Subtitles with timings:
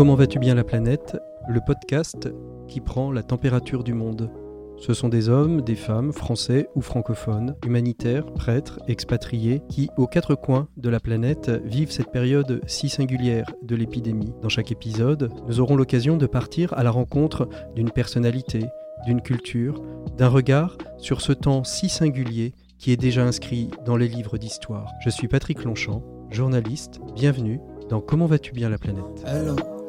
[0.00, 1.18] Comment vas-tu bien la planète?
[1.46, 2.30] Le podcast
[2.68, 4.30] qui prend la température du monde.
[4.78, 10.36] Ce sont des hommes, des femmes, français ou francophones, humanitaires, prêtres, expatriés, qui, aux quatre
[10.36, 14.32] coins de la planète, vivent cette période si singulière de l'épidémie.
[14.40, 18.64] Dans chaque épisode, nous aurons l'occasion de partir à la rencontre d'une personnalité,
[19.04, 19.82] d'une culture,
[20.16, 24.90] d'un regard sur ce temps si singulier qui est déjà inscrit dans les livres d'histoire.
[25.04, 27.00] Je suis Patrick Longchamp, journaliste.
[27.14, 27.60] Bienvenue
[27.90, 29.26] dans Comment vas-tu bien la planète?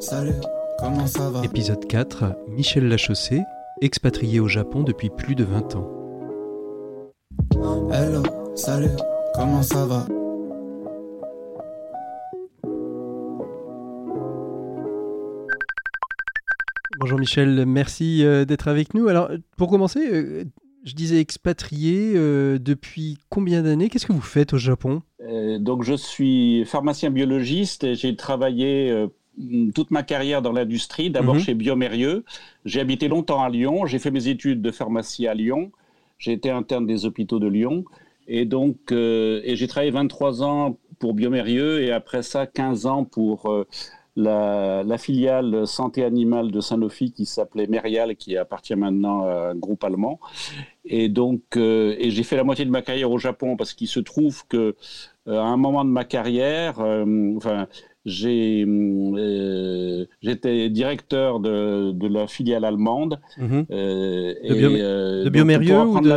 [0.01, 0.33] Salut,
[0.79, 1.45] comment ça va?
[1.45, 3.43] Épisode 4, Michel Lachaussée,
[3.81, 5.87] expatrié au Japon depuis plus de 20 ans.
[7.93, 8.23] Hello,
[8.55, 8.89] salut,
[9.35, 10.07] comment ça va?
[16.99, 19.07] Bonjour Michel, merci euh, d'être avec nous.
[19.07, 20.45] Alors, pour commencer, euh,
[20.83, 23.89] je disais expatrié euh, depuis combien d'années?
[23.89, 25.03] Qu'est-ce que vous faites au Japon?
[25.21, 29.07] Euh, donc, je suis pharmacien biologiste et j'ai travaillé euh,
[29.73, 31.41] toute ma carrière dans l'industrie, d'abord Mhm.
[31.41, 32.23] chez Biomérieux.
[32.65, 35.71] J'ai habité longtemps à Lyon, j'ai fait mes études de pharmacie à Lyon,
[36.17, 37.83] j'ai été interne des hôpitaux de Lyon
[38.27, 43.03] et donc euh, et j'ai travaillé 23 ans pour Biomérieux et après ça 15 ans
[43.03, 43.65] pour euh,
[44.15, 49.55] la, la filiale santé animale de Sanofi qui s'appelait Merial, qui appartient maintenant à un
[49.55, 50.19] groupe allemand.
[50.83, 53.87] Et donc, euh, et j'ai fait la moitié de ma carrière au Japon parce qu'il
[53.87, 54.75] se trouve que
[55.27, 57.67] euh, à un moment de ma carrière, euh, enfin,
[58.05, 63.19] j'ai, euh, j'étais directeur de, de la filiale allemande.
[63.39, 66.11] Euh, De Bio- euh, De donc, Biomérieux ou de...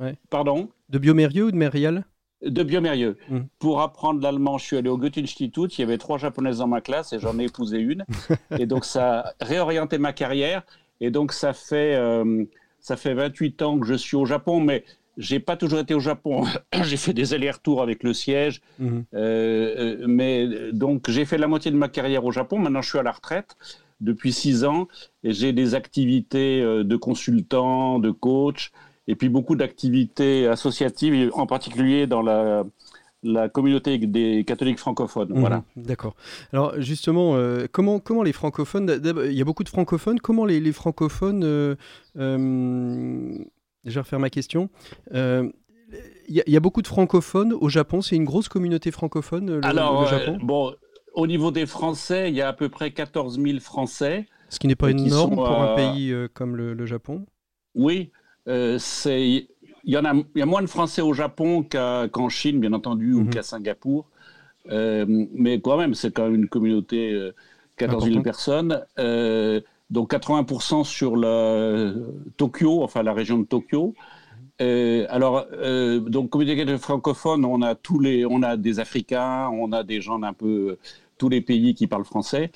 [0.00, 0.14] Ouais.
[0.30, 0.68] Pardon?
[0.88, 2.04] De Biomérieux ou de Mérial?
[2.44, 3.16] De Biomérieux.
[3.58, 5.66] Pour apprendre l'allemand, je suis allé au Goethe-Institut.
[5.76, 8.04] Il y avait trois japonaises dans ma classe et j'en ai épousé une.
[8.58, 10.62] et donc, ça a réorienté ma carrière.
[11.00, 12.44] Et donc, ça fait, euh,
[12.80, 14.84] ça fait 28 ans que je suis au Japon, mais
[15.18, 16.46] j'ai pas toujours été au Japon.
[16.82, 18.62] j'ai fait des allers-retours avec le siège.
[18.78, 19.04] Mhm.
[19.14, 22.58] Euh, euh, mais euh, donc, j'ai fait la moitié de ma carrière au Japon.
[22.58, 23.56] Maintenant, je suis à la retraite
[24.00, 24.86] depuis six ans
[25.24, 28.70] et j'ai des activités de consultant, de coach,
[29.08, 32.64] et puis beaucoup d'activités associatives, en particulier dans la,
[33.22, 35.30] la communauté des catholiques francophones.
[35.30, 35.40] Mhm.
[35.40, 35.64] Voilà.
[35.76, 36.14] D'accord.
[36.52, 40.60] Alors justement, euh, comment, comment les francophones, il y a beaucoup de francophones, comment les,
[40.60, 41.74] les francophones, euh,
[42.18, 43.38] euh,
[43.84, 44.70] je vais refaire ma question,
[45.12, 45.50] Euh,
[46.28, 48.90] il y, a- il y a beaucoup de francophones au Japon, c'est une grosse communauté
[48.90, 50.74] francophone, le, Alors, le euh, Japon, bon,
[51.14, 54.26] au niveau des Français, il y a à peu près 14 000 Français.
[54.50, 57.24] ce qui n'est pas énorme sont, pour un euh, pays euh, comme le, le Japon?
[57.74, 58.10] Oui,
[58.48, 59.48] euh, c'est.
[59.84, 62.72] Il y en a, il y a moins de Français au Japon qu'en Chine, bien
[62.72, 63.30] entendu, ou Mhm.
[63.30, 64.06] qu'à Singapour.
[64.70, 67.34] Euh, mais quand même, c'est quand même une communauté euh,
[67.76, 68.22] 14 000 Important.
[68.22, 68.84] personnes.
[69.90, 71.92] Euh, donc 80% sur la
[72.36, 73.94] Tokyo, enfin la région de Tokyo.
[74.60, 79.72] Euh, alors, euh, donc communauté francophone, on a tous les, on a des Africains, on
[79.72, 80.78] a des gens d'un peu
[81.16, 82.50] tous les pays qui parlent français.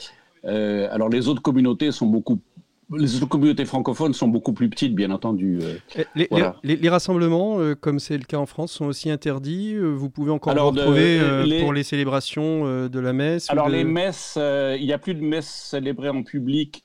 [0.44, 2.40] Euh, alors les autres communautés sont beaucoup,
[2.90, 5.60] les autres communautés francophones sont beaucoup plus petites, bien entendu.
[5.62, 5.76] euh.
[5.96, 6.56] Eh, Les, voilà.
[6.64, 9.74] les- les rassemblements, euh, comme c'est le cas en France, sont aussi interdits.
[9.76, 13.12] euh, Vous pouvez encore Alors, vous retrouver euh, les- pour les célébrations euh, de la
[13.12, 13.48] messe.
[13.48, 16.82] Alors de- les messes, euh, il n'y a plus de messes célébrées en public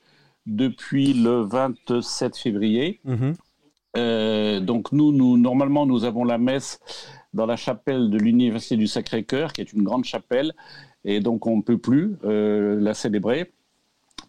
[0.48, 3.00] depuis le 27 février.
[3.04, 3.34] Mhm.
[3.96, 6.80] Euh, donc nous, nous, normalement, nous avons la messe
[7.32, 10.54] dans la chapelle de l'Université du Sacré-Cœur, qui est une grande chapelle,
[11.04, 13.52] et donc on ne peut plus euh, la célébrer.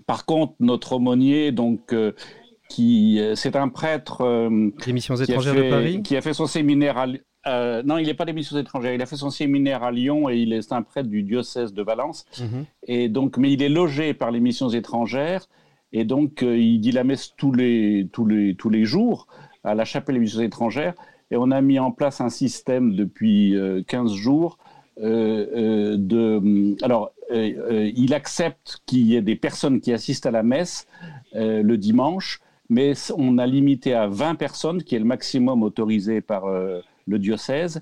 [0.05, 2.13] Par contre, notre aumônier, donc, euh,
[2.69, 4.23] qui, c'est un prêtre
[4.85, 6.03] Les missions étrangères fait, de Paris?
[6.03, 7.07] qui a fait son séminaire à
[7.47, 8.93] euh, non, il n'est pas des missions étrangères.
[8.93, 11.81] Il a fait son séminaire à Lyon et il est un prêtre du diocèse de
[11.81, 12.25] Valence.
[12.39, 12.65] Mhm.
[12.87, 15.47] Et donc, mais il est logé par les missions étrangères
[15.93, 19.27] et donc euh, il dit la messe tous les, tous les, tous les jours
[19.63, 20.93] à la chapelle des missions étrangères.
[21.31, 24.57] Et on a mis en place un système depuis euh, 15 jours
[25.01, 26.75] euh, euh, de.
[26.83, 30.87] Alors, euh, euh, il accepte qu'il y ait des personnes qui assistent à la messe
[31.35, 32.39] euh, le dimanche,
[32.69, 37.19] mais on a limité à 20 personnes, qui est le maximum autorisé par euh, le
[37.19, 37.81] diocèse.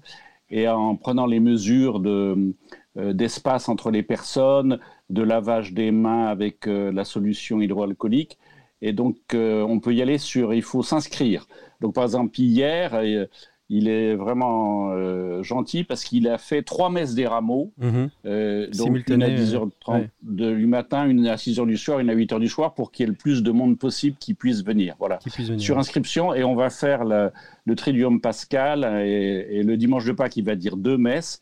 [0.50, 2.54] Et en prenant les mesures de,
[2.98, 4.80] euh, d'espace entre les personnes,
[5.10, 8.38] de lavage des mains avec euh, la solution hydroalcoolique.
[8.82, 11.48] Et donc, euh, on peut y aller sur, il faut s'inscrire.
[11.82, 13.26] Donc, par exemple, hier, euh,
[13.70, 17.72] il est vraiment euh, gentil parce qu'il a fait trois messes des rameaux.
[17.80, 18.10] Mhm.
[18.26, 20.10] Euh, donc, une à 10h30 ouais.
[20.22, 23.04] de- du matin, une à 6h du soir, une à 8h du soir, pour qu'il
[23.06, 24.96] y ait le plus de monde possible qui puisse venir.
[25.00, 25.18] Voilà.
[25.18, 25.62] Qui puisse venir.
[25.62, 27.32] Sur inscription, et on va faire la-
[27.66, 31.42] le Triduum Pascal, et, et le dimanche de Pâques, il va dire deux messes.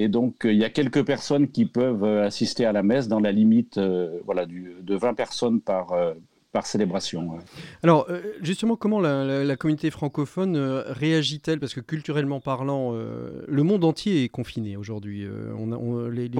[0.00, 3.08] Et donc, euh, il y a quelques personnes qui peuvent euh, assister à la messe
[3.08, 5.88] dans la limite euh, voilà, du, de 20 personnes par,
[6.52, 7.38] par célébration.
[7.82, 8.06] Alors,
[8.40, 11.58] justement, comment la, communauté francophone réagit-elle?
[11.58, 15.26] Parce que culturellement parlant, euh, le monde entier est confiné aujourd'hui.
[15.58, 16.30] On, les,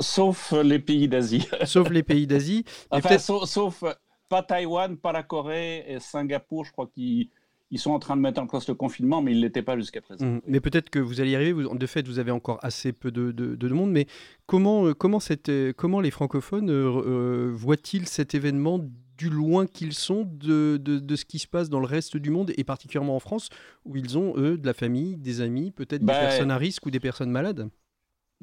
[0.00, 1.46] sauf, les pays d'Asie.
[1.64, 2.64] sauf les pays d'Asie.
[2.90, 3.84] enfin, sauf,
[4.28, 7.28] pas Taïwan, pas la Corée et Singapour, je crois qu'ils
[7.72, 9.78] ils sont en train de mettre en place le confinement, mais ils ne l'étaient pas
[9.78, 10.24] jusqu'à présent.
[10.24, 10.42] Mmh.
[10.46, 11.54] Mais peut-être que vous allez y arriver.
[11.54, 13.90] de fait, vous avez encore assez peu de, de, monde.
[13.90, 14.06] Mais
[14.46, 18.78] comment, euh, comment, cette, euh, comment les francophones euh, voient-ils cet événement
[19.16, 22.52] du loin qu'ils sont de, de, ce qui se passe dans le reste du monde,
[22.58, 23.48] et particulièrement en France,
[23.86, 26.84] où ils ont, eux, de la famille, des amis, peut-être des ben, personnes à risque
[26.84, 27.70] ou des personnes malades?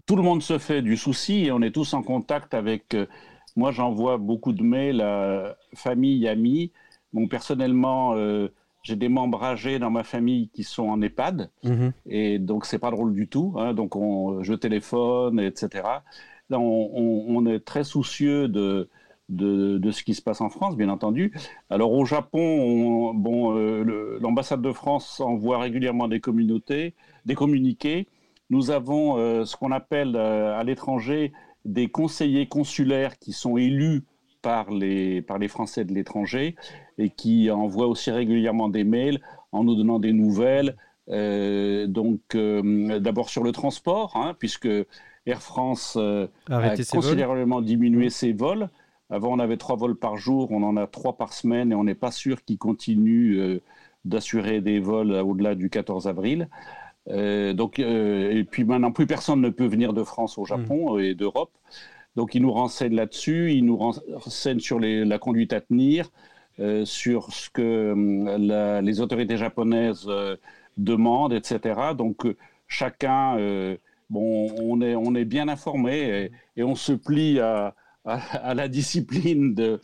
[0.07, 2.97] Tout le monde se fait du souci et on est tous en contact avec...
[3.55, 6.71] moi, j'envoie beaucoup de mails à famille, amis.
[7.13, 8.15] Donc, personnellement
[8.81, 11.91] j'ai des membres âgés dans ma famille qui sont en EHPAD, mhm.
[12.07, 13.55] et donc c'est pas drôle du tout.
[13.57, 15.83] Hein, donc on, je téléphone, etc.
[16.51, 18.89] on, est très soucieux de,
[19.29, 21.33] de, ce qui se passe en France, bien entendu.
[21.69, 28.07] Alors au Japon, bon, euh, l'ambassade de France envoie régulièrement des communautés, des communiqués.
[28.49, 31.33] Nous avons euh, ce qu'on appelle euh, à l'étranger
[31.65, 34.03] des conseillers consulaires qui sont élus
[34.41, 36.55] par les, par les Français de l'étranger
[36.97, 39.19] et qui envoient aussi régulièrement des mails
[39.51, 40.75] en nous donnant des nouvelles.
[41.09, 44.69] Euh, donc, euh, d'abord sur le transport, hein, puisque
[45.25, 48.69] Air France euh, a considérablement diminué ses vols.
[49.09, 51.83] Avant, on avait trois vols par jour, on en a trois par semaine et on
[51.83, 53.59] n'est pas sûr qu'ils continuent
[54.05, 56.47] d'assurer des vols au-delà du 14 avril.
[57.07, 60.99] donc, et puis maintenant, plus personne ne peut venir de France au Japon mmh.
[60.99, 61.51] et d'Europe.
[62.19, 66.11] Donc, ils nous renseignent là-dessus, ils nous renseignent sur la conduite à tenir,
[66.59, 70.35] euh, sur ce que euh, les autorités japonaises euh,
[70.75, 71.79] demandent, etc.
[71.97, 72.27] Donc,
[72.67, 73.37] chacun,
[74.09, 77.73] bon, on est, on est bien informé et, on se plie à,
[78.03, 79.79] la discipline de,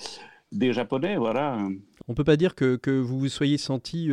[0.52, 1.58] des Japonais, voilà.
[2.10, 4.10] On peut pas dire que, que vous vous soyez senti,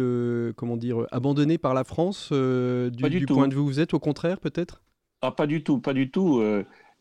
[0.54, 4.38] comment dire, abandonné par la France du, point de vue où vous êtes, au contraire,
[4.38, 4.80] peut-être?
[5.22, 6.40] Ah, Pas du tout, pas du tout.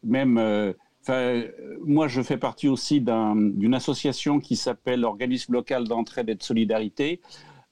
[0.03, 1.44] même Enfin,
[1.83, 7.21] moi, je fais partie aussi d'une association qui s'appelle Organisme local d'entraide et de solidarité.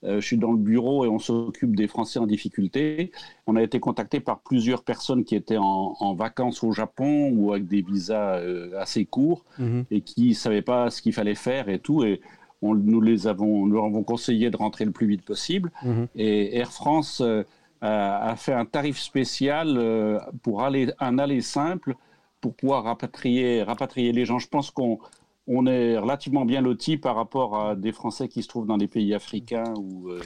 [0.06, 3.12] Euh, je suis dans le bureau et on s'occupe des Français en difficulté.
[3.48, 7.68] On a été contacté par plusieurs personnes qui étaient en, vacances au Japon ou avec
[7.68, 9.86] des visas euh, assez courts mhm.
[9.92, 12.04] et qui ne savaient pas ce qu'il fallait faire et tout.
[12.04, 12.22] Et
[12.62, 15.72] on, nous les avons, nous leur avons conseillé de rentrer le plus vite possible.
[15.84, 16.08] Mhm.
[16.16, 17.44] Et Air France euh,
[17.81, 21.96] a, a, fait un tarif spécial pour aller, un aller simple
[22.42, 24.40] pour pouvoir rapatrier, rapatrier les gens.
[24.40, 25.00] Je pense qu'on
[25.50, 28.88] on est relativement bien loti par rapport à des Français qui se trouvent dans des
[28.88, 30.22] pays africains ou euh,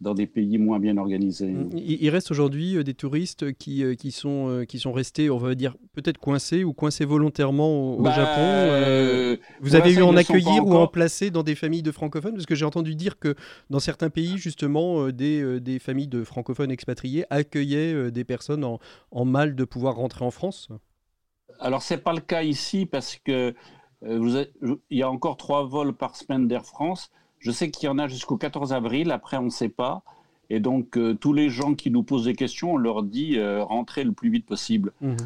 [0.00, 1.52] dans des pays moins bien organisés.
[1.74, 5.56] Il, reste aujourd'hui euh, des touristes qui, euh, qui, sont, qui sont restés, on va
[5.56, 9.36] dire, peut-être coincés ou coincés volontairement au, bah, Japon.
[9.60, 12.34] vous avez eu en accueillir ou en placer dans des familles de francophones?
[12.34, 13.34] Parce que j'ai entendu dire que
[13.70, 18.78] dans certains pays, justement, des, des familles de francophones expatriés accueillaient des personnes en,
[19.10, 20.68] en mal de pouvoir rentrer en France.
[21.60, 23.54] Alors, ce n'est pas le cas ici parce que
[24.04, 24.44] euh,
[24.90, 27.10] il y a encore trois vols par semaine d'Air France.
[27.38, 29.10] Je sais qu'il y en a jusqu'au 14 avril.
[29.10, 30.02] Après, on ne sait pas.
[30.50, 33.62] Et donc, euh, tous les gens qui nous posent des questions, on leur dit euh,
[33.62, 34.92] rentrez le plus vite possible.
[35.00, 35.16] Mmh.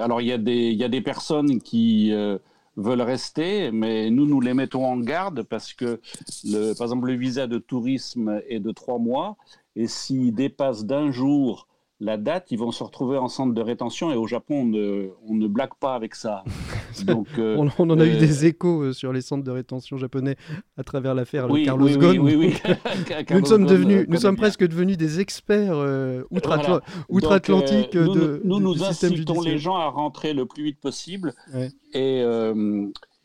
[0.00, 2.12] alors, il y, a des, y a des personnes qui
[2.76, 6.00] veulent rester, mais nous, nous les mettons en garde parce que,
[6.44, 9.36] le, par exemple, le visa de tourisme est de trois mois.
[9.76, 11.66] Et s'il dépasse d'un jour
[12.00, 15.10] la date, ils vont se retrouver en centre de rétention et au Japon, on ne,
[15.26, 16.42] on ne blague pas avec ça.
[17.04, 19.96] Donc, euh, on, en a eu euh, des échos euh, sur les centres de rétention
[19.96, 20.36] japonais
[20.76, 22.18] à travers l'affaire Carlos Ghosn.
[22.18, 22.54] Oui, oui,
[23.30, 25.78] nous sommes devenus, nous sommes presque devenus des experts
[26.30, 31.32] outre-Atlantique de Nous, nous, nous incitons les gens à rentrer le plus vite possible
[31.92, 32.22] et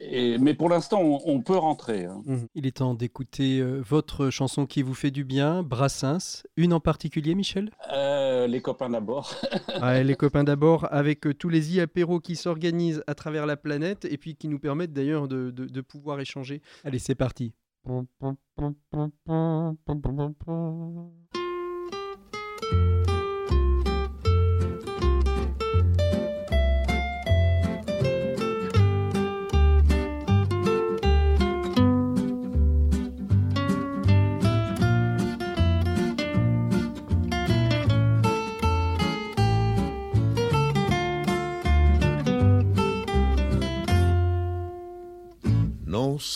[0.01, 2.05] mais pour l'instant, on, peut rentrer.
[2.05, 2.21] Hein.
[2.25, 2.37] Mmh.
[2.55, 6.43] Il est temps d'écouter euh, votre chanson qui vous fait du bien, Brassens.
[6.57, 7.71] Une en particulier, Michel?
[7.91, 9.35] Euh, Les copains d'abord.
[10.03, 14.17] les copains d'abord, avec euh, tous les e-apéros qui s'organisent à travers la planète et
[14.17, 16.61] puis qui nous permettent d'ailleurs de, de pouvoir échanger.
[16.83, 17.53] Allez, c'est parti.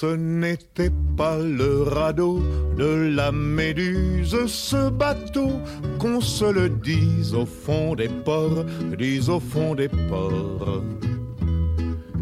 [0.03, 2.41] Ce n'était pas le radeau
[2.77, 5.51] de la méduse, ce bateau,
[5.98, 8.65] qu'on se le dise au fond des ports,
[9.00, 10.83] dise au fond des ports.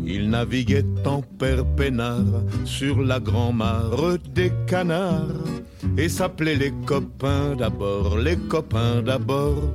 [0.05, 5.50] Il naviguait en père peinard sur la grand-mare des canards
[5.97, 9.73] et s'appelait les copains d'abord, les copains d'abord.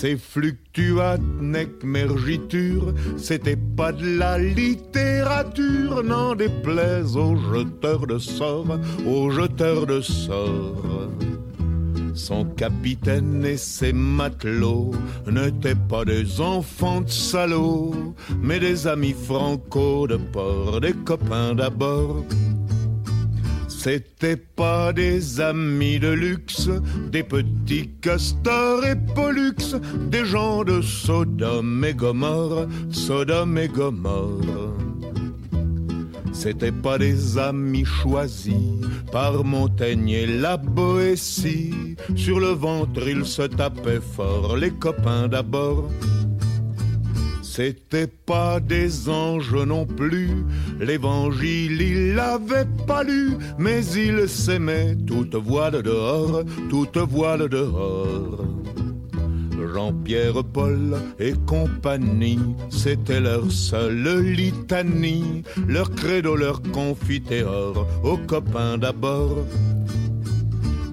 [0.00, 8.78] Ces fluctuates nec mergiture, c'était pas de la littérature, n'en déplaise aux jeteurs de sorts,
[9.06, 11.10] aux jeteurs de sorts.
[12.14, 14.92] Son capitaine et ses matelots
[15.30, 22.24] n'étaient pas des enfants de salauds, mais des amis franco de port, des copains d'abord.
[23.82, 26.68] C'était pas des amis de luxe,
[27.10, 29.74] des petits castors et pollux,
[30.10, 34.76] des gens de Sodome et Gomorre, Sodome et Gomorre.
[36.34, 38.54] C'était pas des amis choisis
[39.10, 41.96] par Montaigne et la Boétie.
[42.16, 45.88] Sur le ventre, ils se tapaient fort, les copains d'abord.
[47.60, 50.30] C'était pas des anges non plus,
[50.80, 58.46] l'évangile il l'avait pas lu, mais il s'aimait toute voile dehors, toute voile dehors.
[59.74, 62.38] Jean-Pierre Paul et compagnie,
[62.70, 69.44] c'était leur seule litanie, leur credo, leur confiteor, aux copains d'abord.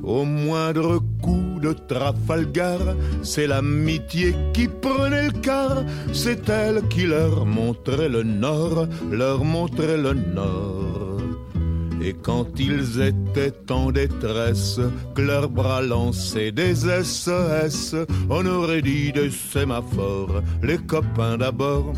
[0.07, 2.79] Au moindre coup de Trafalgar,
[3.23, 5.83] c'est l'amitié qui prenait le quart,
[6.13, 11.19] c'est elle qui leur montrait le nord, leur montrait le nord.
[12.01, 14.79] Et quand ils étaient en détresse,
[15.13, 17.95] que leurs bras lançaient des SES,
[18.29, 21.91] on aurait dit des sémaphores, les copains d'abord.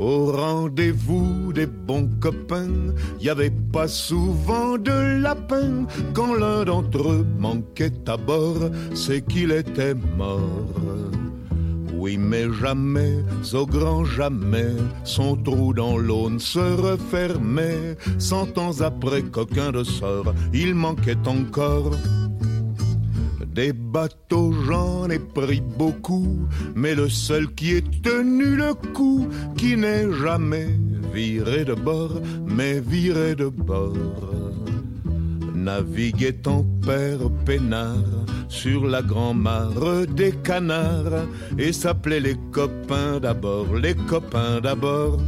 [0.00, 5.84] Au rendez-vous des bons copains, y avait pas souvent de lapin.
[6.14, 10.40] Quand l'un d'entre eux manquait à bord, c'est qu'il était mort.
[11.92, 13.18] Oui, mais jamais,
[13.52, 14.72] au grand jamais,
[15.04, 17.98] son trou dans l'aune se refermait.
[18.18, 21.92] Cent ans après qu'aucun de sort, il manquait encore.
[23.60, 29.76] Des bateaux, j'en ai pris beaucoup, mais le seul qui ait tenu le coup, qui
[29.76, 30.70] n'est jamais
[31.12, 34.32] viré de bord, mais viré de bord.
[35.54, 41.26] Naviguait en père peinard sur la grand-mare des canards
[41.58, 45.18] et s'appelait les copains d'abord, les copains d'abord.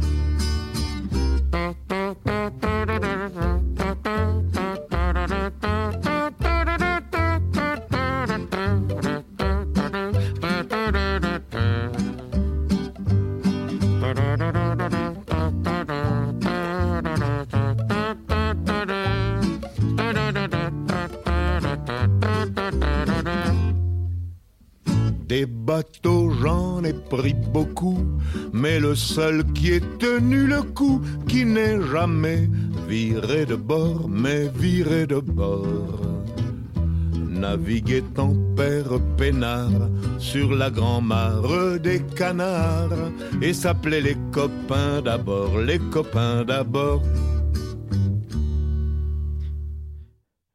[28.63, 32.49] Mais le seul qui ait tenu le coup, qui n'est jamais
[32.87, 35.99] viré de bord, mais viré de bord.
[37.29, 45.79] Naviguait en père peinard sur la grand-mare des canards et s'appelait les copains d'abord, les
[45.79, 47.01] copains d'abord.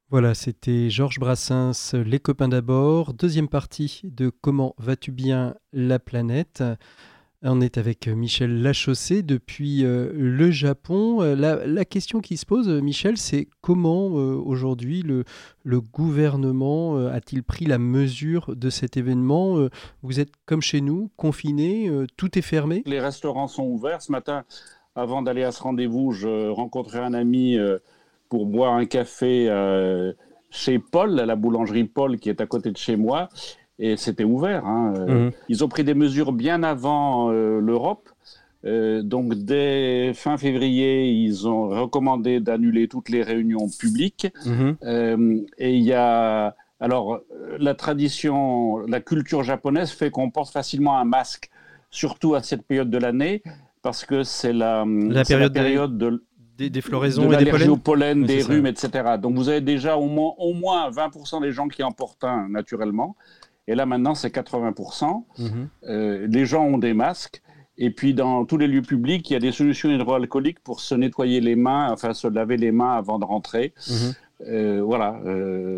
[0.09, 6.63] Voilà, c'était Georges Brassens, Les copains d'abord, deuxième partie de Comment vas-tu bien la planète
[7.43, 11.23] on est avec Michel Lachaussée depuis euh, le Japon.
[11.23, 15.25] Euh, la, question qui se pose, Michel, c'est comment euh, aujourd'hui le,
[15.81, 19.69] gouvernement a-t-il pris la mesure de cet événement
[20.03, 22.83] Vous êtes comme chez nous, confinés, tout est fermé?
[22.87, 24.03] Les restaurants sont ouverts.
[24.03, 24.45] Ce matin,
[24.97, 27.59] avant d'aller à ce rendez-vous, je rencontrais un ami
[28.29, 29.49] pour boire un café
[30.51, 33.29] chez Paul, la boulangerie Paul qui est à côté de chez moi
[33.79, 34.67] et c'était ouvert.
[34.67, 34.95] Hein.
[35.07, 35.31] Mhm.
[35.49, 38.09] Ils ont pris des mesures bien avant euh, l'Europe.
[38.65, 44.27] Euh, donc dès fin février, ils ont recommandé d'annuler toutes les réunions publiques.
[44.45, 44.77] Mhm.
[44.83, 47.21] Euh, et il y a alors
[47.59, 51.51] la tradition, la culture japonaise fait qu'on porte facilement un masque,
[51.91, 53.43] surtout à cette période de l'année,
[53.83, 56.23] parce que c'est la, la, période, période de,
[56.57, 59.17] des, floraisons et des au pollen, des rhumes, etc.
[59.21, 62.49] Donc vous avez déjà au moins, au moins 20% des gens qui en portent un
[62.49, 63.17] naturellement.
[63.69, 65.27] Et là, maintenant, c'est 80%.
[65.39, 65.69] Mhm.
[65.85, 67.43] Euh, les gens ont des masques.
[67.77, 70.97] Et puis, dans tous les lieux publics, il y a des solutions hydroalcooliques pour se
[70.97, 73.73] nettoyer les mains, enfin, se laver les mains avant de rentrer.
[74.41, 75.21] Euh, voilà.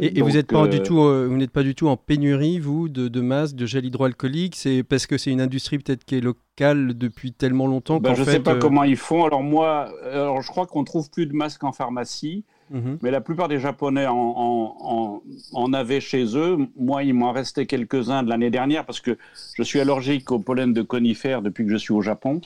[0.00, 3.08] et, vous n'êtes pas du tout, vous n'êtes pas du tout en pénurie, vous, de,
[3.08, 4.56] de masques, de gel hydroalcoolique?
[4.56, 8.00] C'est parce que c'est une industrie peut-être qui est locale depuis tellement longtemps.
[8.00, 9.24] Ben, je ne sais pas comment ils font.
[9.26, 12.44] Alors moi, alors je crois qu'on trouve plus de masques en pharmacie.
[12.70, 12.98] Mhm.
[13.02, 15.22] Mais la plupart des Japonais en,
[15.52, 16.56] en, avaient chez eux.
[16.76, 19.18] Moi, il m'en restait quelques-uns de l'année dernière parce que
[19.54, 22.40] je suis allergique au pollen de conifères depuis que je suis au Japon.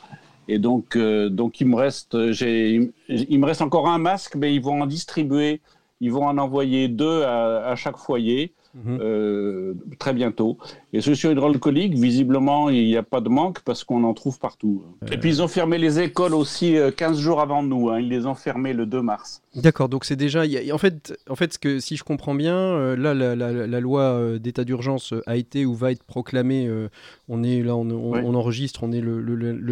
[0.48, 4.62] Et donc, euh, donc il, me reste, il me reste encore un masque, mais ils
[4.62, 5.60] vont en distribuer,
[6.00, 8.52] ils vont en envoyer deux à chaque foyer.
[8.74, 8.98] Mhm.
[9.00, 10.58] Euh, très bientôt.
[10.92, 14.38] Et ce sur hydroalcoolique, visiblement, il n'y a pas de manque parce qu'on en trouve
[14.38, 14.84] partout.
[15.12, 17.90] Et puis ils ont fermé les écoles aussi 15 euh, jours avant nous.
[17.90, 18.00] Hein.
[18.00, 19.42] Ils les ont fermées le 2 mars.
[19.54, 20.42] D'accord, donc c'est déjà.
[20.72, 24.64] en fait, en fait ce que, si je comprends bien, euh, là, la, loi d'état
[24.64, 26.68] d'urgence a été ou va être proclamée.
[27.28, 29.20] on est là, on, enregistre, on est le,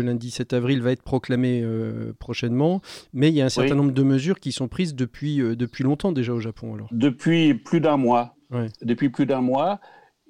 [0.02, 1.64] lundi 7 avril, va être proclamée
[2.20, 2.82] prochainement.
[3.12, 6.12] Mais il y a un certain nombre de mesures qui sont prises depuis, depuis longtemps
[6.12, 6.74] déjà au Japon.
[6.74, 6.88] Alors.
[6.92, 8.36] Depuis plus d'un mois
[8.82, 9.80] depuis plus d'un mois.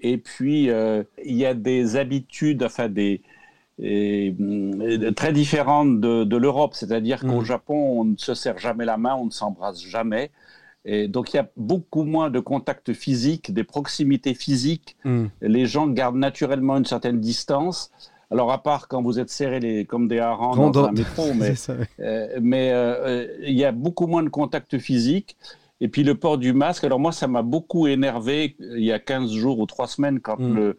[0.03, 3.23] Et puis, euh, il y a des habitudes, enfin, des,
[3.81, 6.75] euh, très différentes de, l'Europe.
[6.75, 7.45] C'est-à-dire qu'au mm.
[7.45, 10.31] Japon, on ne se serre jamais la main, on ne s'embrasse jamais.
[10.85, 14.97] Et donc, il y a beaucoup moins de contacts physiques, des proximités physiques.
[15.05, 15.27] Mm.
[15.41, 17.93] Les gens gardent naturellement une certaine distance.
[18.33, 21.55] Alors, à part quand vous êtes serrés comme des harengs dans un métro, mais,
[22.01, 22.73] euh, mais
[23.43, 25.37] il y a beaucoup moins de contacts physiques.
[25.83, 29.01] Et puis le port du masque, alors moi ça m'a beaucoup énervé il y a
[29.01, 30.75] 15 jours ou 3 semaines quand mm.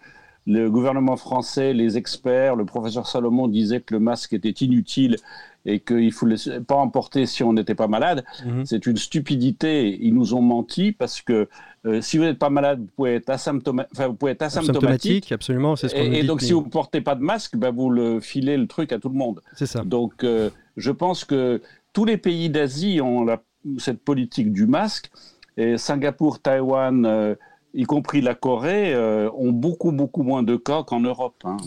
[0.46, 5.18] le, gouvernement français, les experts, le professeur Salomon disaient que le masque était inutile
[5.66, 8.24] et qu'il ne fallait pas en porter si on n'était pas malade.
[8.46, 8.66] Mm-hmm.
[8.66, 9.98] C'est une stupidité.
[10.02, 11.50] Ils nous ont menti parce que
[11.86, 15.32] euh, si vous n'êtes pas malade, vous pouvez être, enfin, vous pouvez être asymptomatique.
[15.34, 17.72] absolument, c'est ce qu'on Et, et donc, si vous ne portez pas de masque, ben,
[17.72, 19.42] vous le filez le truc à tout le monde.
[19.54, 19.84] C'est ça.
[19.84, 23.42] Donc, euh, je pense que tous les pays d'Asie ont la
[23.78, 25.12] cette politique du masque.
[25.58, 27.36] Et Singapour, Taïwan, euh,
[27.74, 31.36] y compris la Corée, euh, ont beaucoup, beaucoup moins de cas qu'en Europe.
[31.44, 31.58] Hein.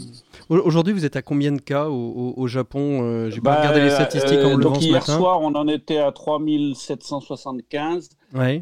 [0.49, 3.91] Aujourd'hui, vous êtes à combien de cas au, Japon euh, J'ai pas bah, regardé les
[3.91, 8.11] statistiques en donc Hier soir, on en était à 3775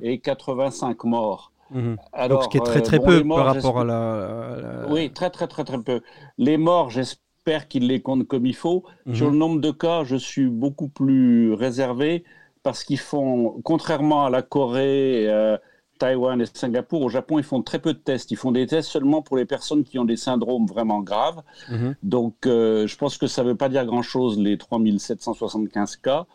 [0.02, 1.52] et 85 morts.
[1.70, 1.96] Mhm.
[2.12, 5.46] Alors, donc, ce qui est très très peu par rapport à la, Oui, très très
[5.46, 6.02] très très peu.
[6.38, 8.84] Les morts, j'espère qu'ils les comptent comme il faut.
[9.06, 9.14] Mhm.
[9.14, 12.24] Sur le nombre de cas, je suis beaucoup plus réservé
[12.64, 15.56] parce qu'ils font, contrairement à la Corée, euh,
[15.98, 18.30] Taïwan et Singapour, au Japon, ils font très peu de tests.
[18.32, 21.42] Ils font des tests seulement pour les personnes qui ont des syndromes vraiment graves.
[21.70, 21.94] Mhm.
[22.02, 26.26] Donc, euh, je pense que ça ne veut pas dire grand-chose, les 3775 cas.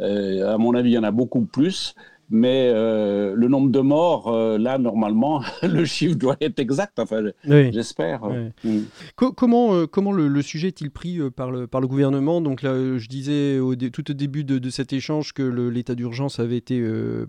[0.00, 1.94] Euh, à mon avis, il y en a beaucoup plus.
[2.30, 7.22] Mais euh, le nombre de morts, euh, là, normalement, le chiffre doit être exact, enfin,
[7.44, 8.22] j'espère.
[8.64, 8.80] Mm.
[9.14, 12.40] comment euh, comment le, sujet est-il pris par, le, par le gouvernement?
[12.40, 16.38] Donc là, je disais au tout au début de, de cet échange que l'état d'urgence
[16.38, 16.82] avait été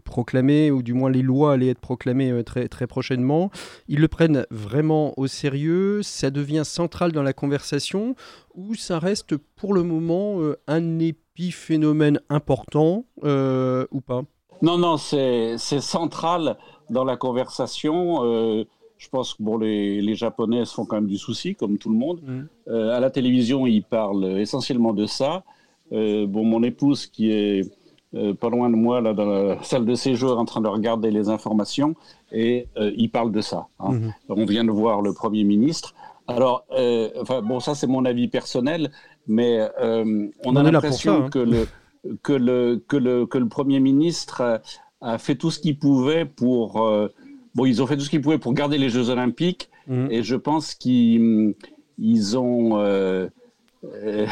[0.04, 3.52] proclamé, ou du moins les lois allaient être proclamées très, très prochainement.
[3.88, 6.02] Ils le prennent vraiment au sérieux?
[6.04, 8.16] Ça devient central dans la conversation?
[8.56, 14.24] Ou ça reste pour le moment un épiphénomène important ou pas?
[14.62, 16.58] Non, non, c'est central
[16.89, 18.24] dans la conversation.
[18.24, 18.65] Euh,
[18.98, 21.89] je pense que bon, les, les, Japonais se font quand même du souci, comme tout
[21.89, 22.19] le monde.
[22.22, 22.41] Mm.
[22.67, 25.43] Euh, à la télévision, ils parlent essentiellement de ça.
[25.91, 27.72] Euh, bon, mon épouse, qui est
[28.39, 31.30] pas loin de moi, là, dans la salle de séjour, en train de regarder les
[31.30, 31.93] informations,
[32.32, 32.67] et
[32.98, 33.67] il parle de ça.
[33.80, 33.93] Hein.
[33.93, 34.13] Mm-hmm.
[34.30, 35.93] On vient de voir le Premier ministre.
[36.28, 36.65] Alors,
[37.22, 38.89] enfin, bon, ça, c'est mon avis personnel,
[39.28, 39.62] mais
[40.43, 41.30] on, a l'impression hein.
[41.30, 41.67] que le
[42.24, 44.62] que le, que le, que le Premier ministre
[45.02, 46.86] a, fait tout ce qu'il pouvait pour...
[46.86, 47.08] Euh,
[47.56, 50.08] bon, ils ont fait tout ce qu'ils pouvaient pour garder les Jeux olympiques, mhm.
[50.12, 51.56] et je pense qu'ils
[51.98, 52.80] ils ont...
[52.80, 53.28] Euh,
[53.86, 54.28] euh,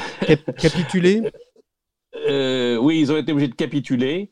[0.57, 1.31] capitulé
[2.13, 4.29] Oui, ils ont été obligés de capituler.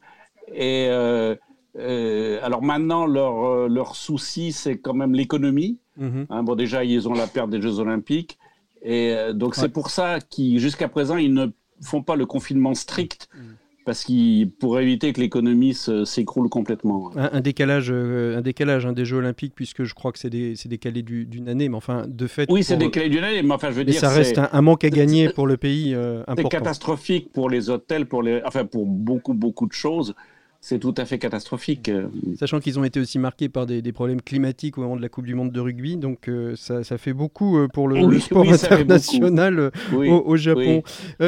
[0.54, 5.78] Et alors maintenant, leur, leur souci, c'est quand même l'économie.
[5.98, 6.28] Mhm.
[6.30, 8.38] Hein, bon, déjà, ils ont la perte des Jeux olympiques.
[8.82, 11.48] Et donc, c'est pour ça qu'ils, jusqu'à présent, ils ne
[11.82, 13.30] font pas le confinement strict.
[13.34, 13.40] Mm.
[13.86, 17.12] Parce qu'ils pourraient éviter que l'économie s'écroule complètement.
[17.16, 21.04] Un, décalage, euh, un décalage hein, des Jeux Olympiques, puisque je crois que c'est décalé
[21.04, 22.50] d'une année, mais enfin, de fait.
[22.50, 24.00] Oui, c'est décalé d'une année, mais enfin, je veux dire.
[24.00, 28.08] ça reste un, manque à gagner pour le pays euh, C'est catastrophique pour les hôtels,
[28.08, 30.16] pour les, enfin, pour beaucoup, beaucoup de choses
[30.66, 31.92] c'est tout à fait catastrophique.
[32.40, 35.28] Sachant qu'ils ont été aussi marqués par des, problèmes climatiques au moment de la Coupe
[35.28, 39.70] du Monde de rugby, donc euh, ça, fait beaucoup euh, pour le, sport international euh,
[39.94, 40.82] au, Japon.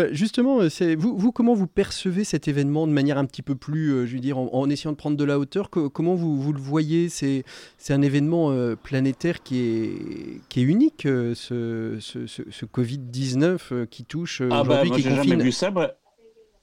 [0.09, 0.61] justement,
[0.97, 4.19] vous, vous, comment vous percevez cet événement de manière un petit peu plus, je veux
[4.19, 5.69] dire, en, essayant de prendre de la hauteur?
[5.69, 7.07] Comment vous, vous le voyez?
[7.07, 7.43] C'est
[7.89, 14.81] un événement planétaire qui est, qui est unique, ce, ce, Covid-19 qui touche ah bah,
[14.81, 15.29] aujourd'hui, qui confine.
[15.29, 15.71] Jamais vu ça.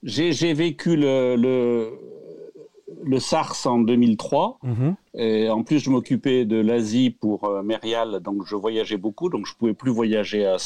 [0.03, 1.89] J'ai vécu le le
[3.19, 4.59] SARS en 2003.
[4.63, 4.95] Mhm.
[5.15, 9.45] Et en plus, je m'occupais de l'Asie pour euh, Merial, donc je voyageais beaucoup, donc
[9.47, 10.57] je pouvais plus voyager à,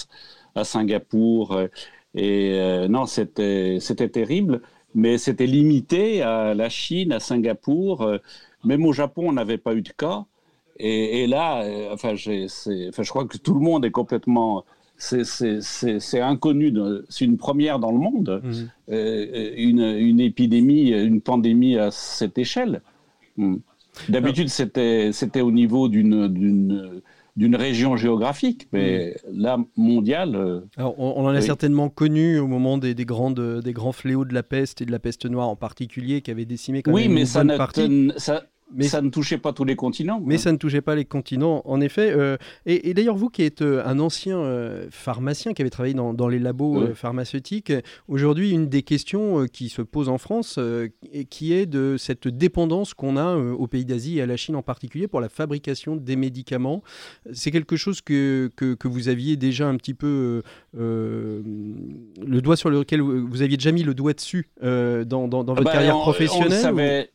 [0.56, 1.54] à Singapour.
[1.54, 1.68] euh,
[2.16, 3.80] Et euh, non, c'était
[4.12, 4.62] terrible,
[4.96, 8.02] mais c'était limité à la Chine, à Singapour.
[8.02, 8.18] euh,
[8.64, 10.26] Même au Japon, on n'avait pas eu de cas.
[10.78, 14.64] Et, et là, enfin, enfin, je crois que tout le monde est complètement.
[15.00, 16.74] C'est inconnu,
[17.10, 18.70] c'est une première dans le monde, Mhm.
[18.92, 22.82] euh, une, une épidémie, une pandémie à cette échelle.
[23.38, 23.56] Hmm.
[24.10, 30.36] D'habitude, c'était au niveau d'une région géographique, mais là, mondiale.
[30.36, 31.42] euh, Alors, on, on en a Oui.
[31.44, 34.92] certainement connu au moment des, des grandes, des grands fléaux de la peste et de
[34.92, 37.54] la peste noire en particulier, qui avaient décimé quand Oui, même mais une ça bonne
[37.54, 38.12] ne, partie.
[38.18, 40.22] ça, Mais ça ne touchait pas tous les continents.
[40.24, 42.12] Mais ça ne touchait pas les continents, en effet.
[42.12, 45.94] euh, et et d'ailleurs, vous qui êtes euh, un ancien euh, pharmacien, qui avait travaillé
[45.96, 46.88] dans, dans les labos Oui.
[46.94, 47.74] pharmaceutiques,
[48.08, 50.60] aujourd'hui, une des questions qui se pose en France,
[51.12, 54.56] et qui est de cette dépendance qu'on a aux pays d'Asie et à la Chine
[54.56, 56.84] en particulier pour la fabrication des médicaments.
[57.34, 60.42] C'est quelque chose que, que, que vous aviez déjà un petit peu
[60.76, 65.54] le doigt sur lequel vous, vous aviez déjà mis le doigt dessus dans, dans, dans
[65.54, 67.10] Ah votre bah, carrière on- on professionnelle ou- savait-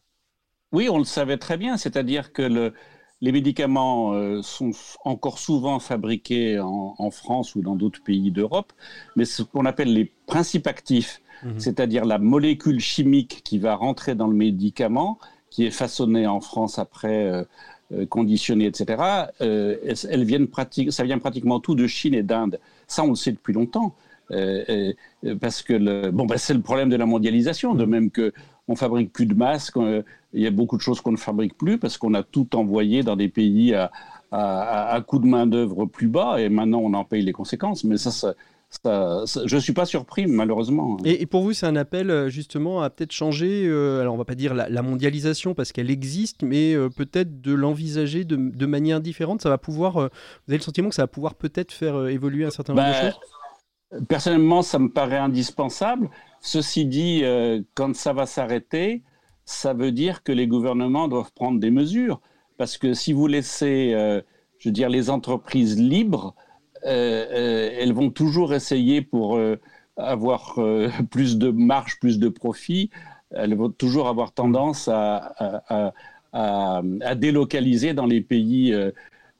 [0.74, 1.76] Oui, on le savait très bien.
[1.76, 2.72] C'est-à-dire que le-
[3.20, 4.72] les médicaments euh, sont
[5.04, 8.72] encore souvent fabriqués en, en France ou dans d'autres pays d'Europe,
[9.16, 11.58] mais ce qu'on appelle les principes actifs, Mhm.
[11.58, 15.18] c'est-à-dire la molécule chimique qui va rentrer dans le médicament,
[15.50, 17.24] qui est façonnée en France après.
[17.26, 17.44] euh,
[17.92, 19.30] euh, conditionnée, etc.
[19.42, 19.76] euh,
[20.10, 20.48] elles, viennent
[20.90, 22.58] ça vient pratiquement tout de Chine et d'Inde.
[22.86, 23.94] Ça, on le sait depuis longtemps.
[24.30, 24.92] Euh,
[25.26, 28.32] euh, parce que le, bon, bah, c'est le problème de la mondialisation, de même que
[28.68, 29.76] on fabrique plus de masques,
[30.34, 33.02] il y a beaucoup de choses qu'on ne fabrique plus parce qu'on a tout envoyé
[33.02, 33.90] dans des pays à,
[34.32, 37.84] à, coût de main d'œuvre plus bas et maintenant on en paye les conséquences.
[37.84, 38.34] Mais ça, ça,
[38.68, 40.96] ça- ça- je suis pas surpris malheureusement.
[41.04, 44.16] Et, et pour vous, c'est un appel euh, justement à peut-être changer, euh, alors on
[44.16, 48.34] va pas dire la, la mondialisation parce qu'elle existe, mais euh, peut-être de l'envisager de,
[48.34, 49.40] de manière différente.
[49.40, 50.08] Ça va pouvoir, euh,
[50.46, 52.92] vous avez le sentiment que ça va pouvoir peut-être faire évoluer un certain nombre de
[52.92, 53.20] Ben, choses?
[54.08, 56.10] Personnellement, ça me paraît indispensable.
[56.40, 57.22] Ceci dit,
[57.74, 59.02] quand ça va s'arrêter,
[59.44, 62.20] ça veut dire que les gouvernements doivent prendre des mesures.
[62.56, 64.20] Parce que si vous laissez, euh,
[64.58, 66.34] je veux dire, les entreprises libres,
[66.86, 69.38] euh, euh, elles vont toujours essayer pour
[69.96, 70.58] avoir
[71.10, 72.90] plus de marge, plus de profit.
[73.30, 75.92] Elles vont toujours avoir tendance à, à-
[76.32, 78.74] à- délocaliser dans les pays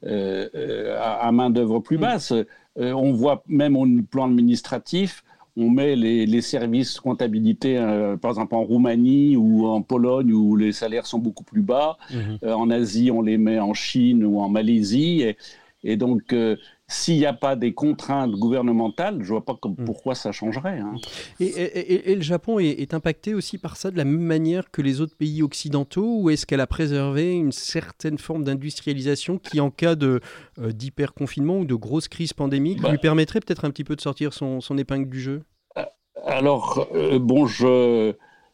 [0.06, 2.32] à, à main d'œuvre plus basse.
[2.76, 5.24] On voit même au plan administratif,
[5.56, 10.56] on met les, les services comptabilité, euh, par exemple en Roumanie ou en Pologne où
[10.56, 11.96] les salaires sont beaucoup plus bas.
[12.10, 12.38] Mhm.
[12.42, 15.22] Euh, en Asie, on les met en Chine ou en Malaisie.
[15.22, 15.36] Et,
[15.84, 19.84] et donc, euh, s'il n'y a pas des contraintes gouvernementales, je vois pas comme- Mm.
[19.86, 20.78] pourquoi ça changerait.
[20.80, 20.94] hein.
[21.40, 24.20] Et, et- et- et le Japon est, est impacté aussi par ça de la même
[24.20, 29.38] manière que les autres pays occidentaux ou est-ce qu'elle a préservé une certaine forme d'industrialisation
[29.38, 30.20] qui, en cas euh,
[30.58, 32.90] d'hyper-confinement ou de grosse crise pandémique, Bah.
[32.90, 35.42] lui permettrait peut-être un petit peu de sortir son, son épingle du jeu?
[36.26, 38.12] Alors, euh, bon, je,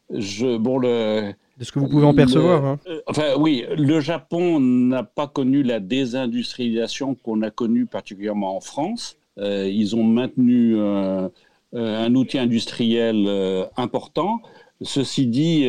[0.09, 2.65] je, bon, le, De ce que vous pouvez en percevoir.
[2.65, 2.79] hein.
[2.87, 8.61] Euh, Enfin, oui, le Japon n'a pas connu la désindustrialisation qu'on a connue particulièrement en
[8.61, 9.19] France.
[9.37, 11.29] Euh, ils ont maintenu euh,
[11.73, 13.29] un outil industriel
[13.77, 14.41] important.
[14.81, 15.67] Ceci dit,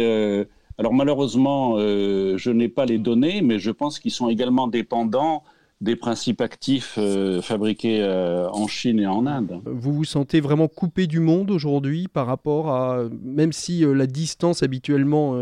[0.79, 5.43] alors malheureusement, je n'ai pas les données, mais je pense qu'ils sont également dépendants
[5.83, 9.61] des principes actifs euh, fabriqués euh, en Chine et en Inde.
[9.67, 14.07] Vous vous sentez vraiment coupé du monde aujourd'hui par rapport à, même si euh, la
[14.07, 15.37] distance habituellement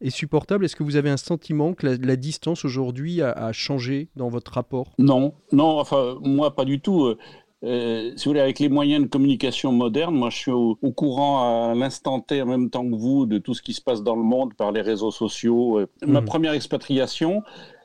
[0.00, 3.52] est supportable, est-ce que vous avez un sentiment que la, la distance aujourd'hui a, a
[3.52, 4.92] changé dans votre rapport?
[4.98, 7.14] Non, non, enfin, moi, pas du tout.
[7.64, 10.92] Euh, si vous voulez, avec les moyens de communication modernes, moi, je suis au, au
[10.92, 14.02] courant à l'instant T, en même temps que vous, de tout ce qui se passe
[14.02, 15.80] dans le monde par les réseaux sociaux.
[16.06, 16.26] Ma Mhm.
[16.26, 17.42] première expatriation,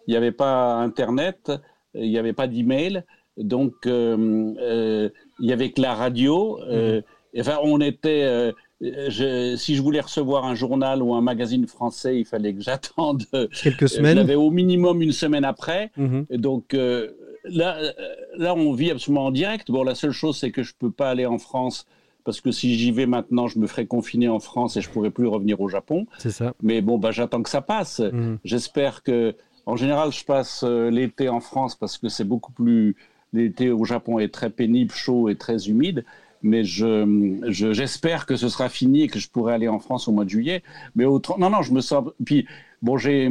[0.07, 1.51] il n'y avait pas Internet,
[1.95, 3.03] il n'y avait pas d'email,
[3.37, 6.59] donc euh, euh, il y avait que la radio.
[6.69, 7.01] euh,
[7.33, 8.23] et Enfin, on était.
[8.23, 8.51] euh,
[8.81, 13.23] je- si je voulais recevoir un journal ou un magazine français, il fallait que j'attende.
[13.33, 15.91] euh, Quelques semaines l'avais au minimum une semaine après.
[15.97, 16.25] Mhm.
[16.29, 17.11] Et donc euh,
[17.45, 17.91] là, euh,
[18.37, 19.69] là, on vit absolument en direct.
[19.71, 21.85] Bon, la seule chose, c'est que je peux pas aller en France
[22.23, 25.09] parce que si j'y vais maintenant, je me ferai confiner en France et je pourrai
[25.09, 26.05] plus revenir au Japon.
[26.19, 26.53] C'est ça.
[26.61, 27.99] Mais bon, bah, j'attends que ça passe.
[27.99, 28.37] Mhm.
[28.43, 32.95] J'espère que, en général, je passe euh, l'été en France parce que c'est beaucoup plus.
[33.33, 36.03] L'été au Japon est très pénible, chaud et très humide.
[36.43, 40.07] Mais je, je- j'espère que ce sera fini et que je pourrai aller en France
[40.07, 40.63] au mois de juillet.
[40.95, 42.03] Mais autre, non, non, je me sens.
[42.25, 42.47] Puis
[42.81, 43.29] bon, j'ai,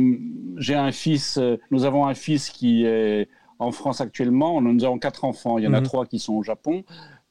[0.56, 1.36] j'ai un fils.
[1.36, 4.60] euh, Nous avons un fils qui est en France actuellement.
[4.62, 5.58] Nous avons quatre enfants.
[5.58, 5.82] Il y en a Mhm.
[5.82, 6.84] trois qui sont au Japon.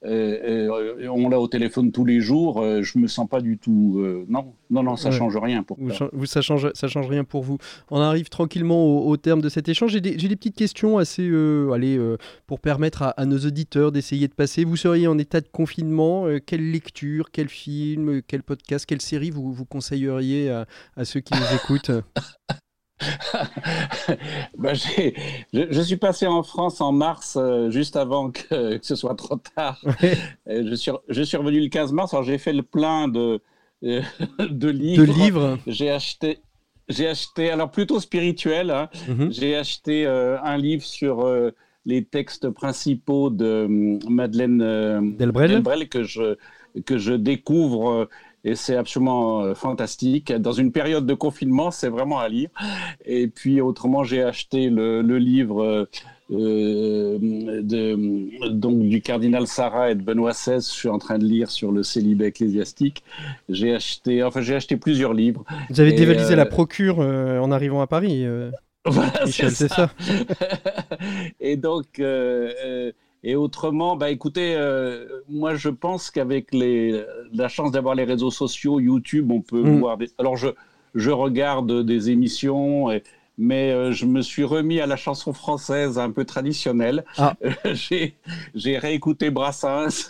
[0.06, 4.04] Euh, on l'a au téléphone tous les jours, je me sens pas du tout.
[4.28, 6.26] non, non, non, ça change rien pour vous, vous.
[6.26, 7.58] Ça change, ça change rien pour vous.
[7.92, 9.92] On arrive tranquillement au, terme de cet échange.
[9.92, 11.28] J'ai des, des, petites questions assez,
[11.74, 12.00] allez,
[12.48, 14.64] pour permettre à, à nos auditeurs d'essayer de passer.
[14.64, 16.28] Vous seriez en état de confinement.
[16.46, 21.34] quelle lecture, quel film, quel podcast, quelle série vous, vous conseilleriez à, à ceux qui
[21.34, 21.92] nous écoutent?
[24.58, 25.12] ben, je,
[25.54, 29.38] je, suis passé en France en mars, euh, juste avant que, que, ce soit trop
[29.56, 29.80] tard.
[30.48, 33.42] je, suis, je suis revenu le 15 mars, alors j'ai fait le plein de,
[33.84, 34.02] euh,
[34.50, 35.06] de livres.
[35.06, 36.40] De livres J'ai acheté,
[36.88, 38.90] j'ai acheté, alors plutôt spirituel, hein.
[39.08, 39.32] mhm.
[39.32, 41.26] j'ai acheté euh, un livre sur
[41.86, 43.68] les textes principaux de
[44.10, 45.88] Madeleine Delbrel.
[45.88, 46.36] que, je,
[46.86, 48.10] que je découvre
[48.44, 50.32] et c'est absolument euh, fantastique.
[50.32, 52.50] Dans une période de confinement, c'est vraiment à lire.
[53.06, 55.88] Et puis autrement, j'ai acheté le, livre
[56.32, 60.56] euh, de, donc, du cardinal Sarah et de Benoît XVI.
[60.56, 63.04] Je suis en train de lire sur le célibat ecclésiastique.
[63.50, 65.44] J'ai acheté, enfin, j'ai acheté plusieurs livres.
[65.70, 68.26] Vous avez dévalisé la euh, procure en arrivant à Paris.
[68.86, 69.68] Voilà, c'est ça.
[69.68, 69.92] ça.
[71.42, 72.02] et donc,
[73.24, 77.04] et autrement, bah écoutez, euh, moi je pense qu'avec les,
[77.34, 79.80] la chance d'avoir les réseaux sociaux, YouTube, on peut mm.
[79.80, 80.08] voir des.
[80.18, 80.50] Alors je,
[80.96, 83.04] je regarde des émissions et
[83.40, 87.06] mais euh, je me suis remis à la chanson française un peu traditionnelle.
[87.18, 87.36] Ah.
[87.74, 90.10] j'ai réécouté Brassens.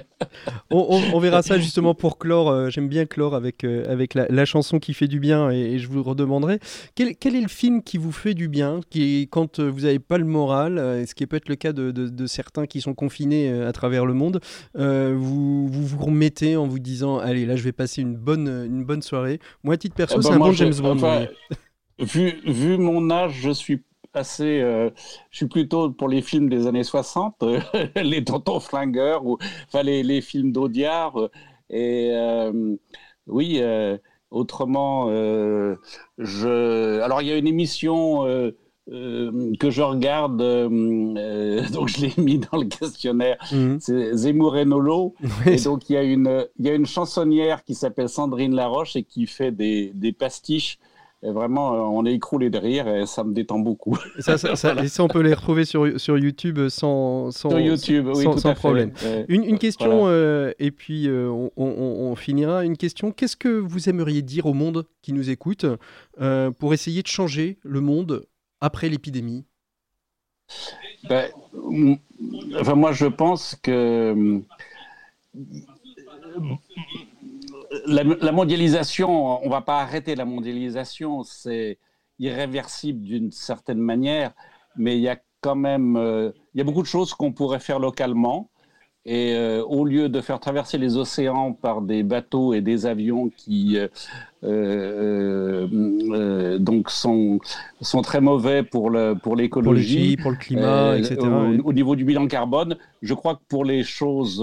[0.70, 2.48] on, verra ça justement pour clore.
[2.48, 5.88] Euh, j'aime bien clore avec, euh, avec la, chanson qui fait du bien et, je
[5.88, 6.60] vous redemanderai.
[6.94, 10.18] Quel, quel, est le film qui vous fait du bien qui, Quand vous n'avez pas
[10.18, 13.72] le moral, ce qui peut être le cas de, de, certains qui sont confinés à
[13.72, 14.40] travers le monde,
[14.74, 18.84] vous, vous, vous remettez en vous disant Allez, là je vais passer une bonne, une
[18.84, 19.40] bonne soirée.
[19.64, 21.26] Moi, à titre perso, ben, c'est un bon James Bond
[21.98, 23.82] vu, vu mon âge, je suis
[24.14, 24.60] assez.
[24.60, 24.90] Euh,
[25.30, 27.44] je suis plutôt pour les films des années 60,
[27.96, 31.16] les Tontons Flingueurs, ou enfin les, les films d'Audiard.
[31.70, 32.76] Et euh,
[33.26, 33.96] oui, euh,
[34.30, 35.08] autrement,
[36.18, 37.00] je.
[37.00, 38.24] Alors, il y a une émission.
[38.84, 40.38] que je regarde,
[41.72, 43.78] donc je l'ai mis dans le questionnaire, mhm.
[43.80, 45.14] c'est Zemmour et Nolo.
[45.46, 48.96] Et donc il y, a une, il y a une chansonnière qui s'appelle Sandrine Laroche
[48.96, 50.80] et qui fait des, des pastiches
[51.24, 53.96] et vraiment, euh, on est écroulé de rire et ça me détend beaucoup.
[54.18, 58.24] Ça, ça, et ça, on peut les retrouver sur, sur YouTube sans, sans, YouTube, oui,
[58.24, 58.92] sans, sans problème.
[59.28, 62.64] Une, une, question, euh, et puis euh, on, on, finira.
[62.64, 65.64] Une question qu'est-ce que vous aimeriez dire au monde qui nous écoute
[66.58, 68.26] pour essayer de changer le monde
[68.60, 69.44] après l'épidémie?
[71.08, 71.30] Ben,
[72.58, 74.42] enfin, Moi, je pense que
[77.86, 81.78] la, mondialisation, on ne va pas arrêter la mondialisation, c'est
[82.18, 84.32] irréversible d'une certaine manière,
[84.76, 87.60] mais il y a quand même euh, il y a beaucoup de choses qu'on pourrait
[87.60, 88.48] faire localement.
[89.04, 93.30] Et euh, au lieu de faire traverser les océans par des bateaux et des avions
[93.36, 93.76] qui
[94.44, 95.66] euh,
[96.58, 97.40] donc sont,
[97.80, 101.18] sont très mauvais pour le pour l'écologie, pour, le climat, etc.
[101.64, 104.40] Au, niveau du bilan carbone, je crois que pour les choses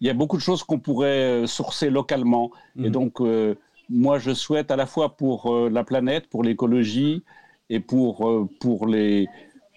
[0.00, 2.50] il y a beaucoup de choses qu'on pourrait euh, sourcer localement.
[2.76, 2.90] Et mhm.
[2.90, 3.54] donc, euh,
[3.88, 7.22] moi, je souhaite à la fois pour euh, la planète, pour l'écologie
[7.68, 9.28] et pour, pour, les,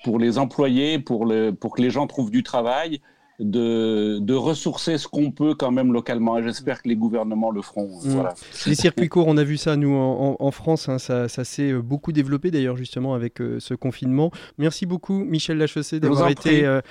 [0.03, 3.01] pour les employés, pour, le, pour que les gens trouvent du travail,
[3.43, 6.38] de, de, ressourcer ce qu'on peut quand même localement.
[6.38, 7.89] Et j'espère que les gouvernements le feront.
[8.03, 8.10] Mm.
[8.10, 8.34] Voilà.
[8.65, 10.89] Les circuits courts, on a vu ça, nous, en, France.
[10.89, 14.32] Hein, ça, ça s'est euh, beaucoup développé, d'ailleurs, justement, avec euh, ce confinement.
[14.58, 16.82] Merci beaucoup, Michel Lachaussée, d'avoir été euh,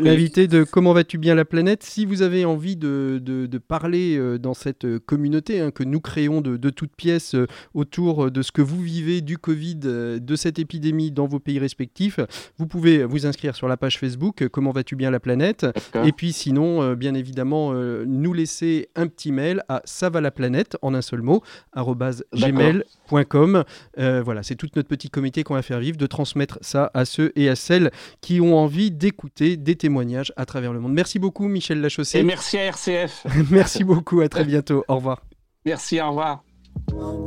[0.00, 1.82] l'invité de Comment vas-tu bien la planète.
[1.82, 6.56] Si vous avez envie de, de, parler dans cette communauté hein, que nous créons de,
[6.56, 7.34] de toutes pièces
[7.74, 12.20] autour de ce que vous vivez du Covid, de cette épidémie dans vos pays respectifs,
[12.58, 15.66] vous pouvez vous inscrire sur la page Facebook Comment vas-tu bien la planète
[16.04, 20.94] et puis sinon, euh, bien évidemment, euh, nous laisser un petit mail à savalaplanète en
[20.94, 21.42] un seul mot,
[21.74, 23.64] gmail.com.
[23.98, 27.04] Euh, voilà, c'est toute notre petit comité qu'on va faire vivre, de transmettre ça à
[27.04, 30.92] ceux et à celles qui ont envie d'écouter des témoignages à travers le monde.
[30.92, 32.18] Merci beaucoup, Michel Lachaussée.
[32.18, 33.26] Et merci à RCF.
[33.50, 34.84] merci beaucoup, à très bientôt.
[34.88, 35.22] Au revoir.
[35.64, 36.44] Merci, au revoir.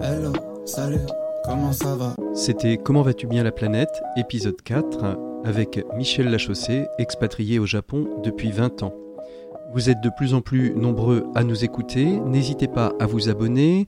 [0.02, 0.34] Hello,
[0.66, 1.00] salut,
[1.44, 2.16] comment ça va?
[2.34, 8.52] C'était Comment vas-tu bien la planète, épisode 4 avec Michel Lachaussée, expatrié au Japon depuis
[8.52, 8.94] 20 ans.
[9.74, 13.86] Vous êtes de plus en plus nombreux à nous écouter, n'hésitez pas à vous abonner